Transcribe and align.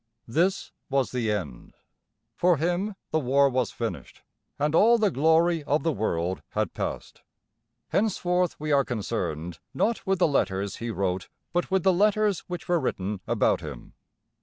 This 0.27 0.71
was 0.89 1.11
the 1.11 1.31
end. 1.31 1.75
For 2.35 2.57
him 2.57 2.95
the 3.11 3.19
war 3.19 3.47
was 3.51 3.69
finished 3.69 4.23
and 4.57 4.73
all 4.73 4.97
the 4.97 5.11
glory 5.11 5.63
of 5.65 5.83
the 5.83 5.91
world 5.91 6.41
had 6.53 6.73
passed. 6.73 7.21
Henceforth 7.89 8.59
we 8.59 8.71
are 8.71 8.83
concerned 8.83 9.59
not 9.75 10.03
with 10.07 10.17
the 10.17 10.27
letters 10.27 10.77
he 10.77 10.89
wrote, 10.89 11.29
but 11.53 11.69
with 11.69 11.83
the 11.83 11.93
letters 11.93 12.39
which 12.47 12.67
were 12.67 12.79
written 12.79 13.21
about 13.27 13.61
him. 13.61 13.93